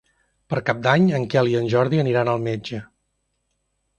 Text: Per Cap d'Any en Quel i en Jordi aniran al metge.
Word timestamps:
Per 0.53 0.61
Cap 0.69 0.79
d'Any 0.87 1.05
en 1.17 1.27
Quel 1.33 1.51
i 1.51 1.53
en 1.59 1.69
Jordi 1.75 2.01
aniran 2.05 2.31
al 2.33 2.41
metge. 2.47 2.83